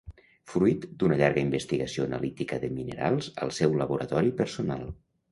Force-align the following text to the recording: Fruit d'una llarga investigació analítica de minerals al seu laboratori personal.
Fruit 0.51 0.85
d'una 1.01 1.17
llarga 1.17 1.41
investigació 1.47 2.07
analítica 2.07 2.59
de 2.63 2.69
minerals 2.77 3.27
al 3.47 3.53
seu 3.59 3.75
laboratori 3.83 4.33
personal. 4.41 4.89